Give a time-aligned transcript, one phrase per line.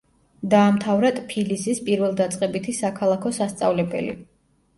[0.51, 4.19] დაამთავრა ტფილისის პირველდაწყებითი საქალაქო სასწავლებელი.